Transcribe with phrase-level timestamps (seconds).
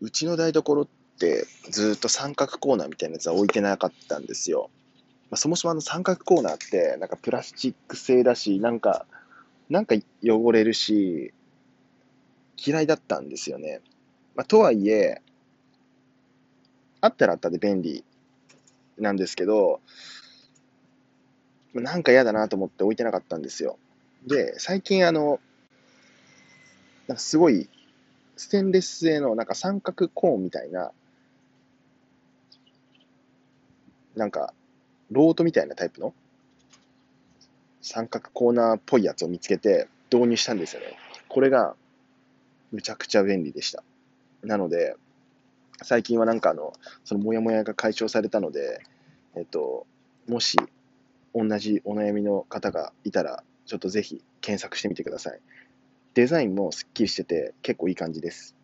[0.00, 0.86] うちの台所っ
[1.18, 4.70] てずっと三角コーナーみたいなやつは置いてなかったんですよ。
[5.30, 9.06] まあ、そもそもあの三角コーナーってなんかプラスチック製だし、なんか、
[9.68, 9.94] なんか
[10.24, 11.32] 汚れるし、
[12.56, 13.80] 嫌いだったんですよね。
[14.34, 15.22] まあ、とはいえ、
[17.00, 18.04] あったらあったで便利
[18.98, 19.80] なんですけど、
[21.74, 23.78] なんか嫌だなと思って置いてなかったんですよ。
[24.26, 25.40] で、最近あの、
[27.06, 27.68] なんかすごい、
[28.40, 30.92] ステンレス製のなんか三角コーンみたいな、
[34.16, 34.54] なんか、
[35.10, 36.14] ロートみたいなタイプの
[37.82, 40.96] 三角コーナーっぽいやつを見つけて導入したんですよね。
[41.28, 41.76] これが、
[42.72, 43.84] むちゃくちゃ便利でした。
[44.42, 44.96] なので、
[45.82, 46.72] 最近はなんかあの、
[47.04, 48.80] そのモヤモヤが解消されたので、
[49.36, 49.86] えっと、
[50.26, 50.56] もし、
[51.34, 55.40] 同じお悩みの方がいたら、ちょっとぜひ検索してみてください。
[56.14, 58.56] デザインもすっきりしてて結構いい感じです。